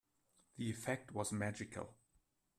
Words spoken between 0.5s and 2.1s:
The effect was magical.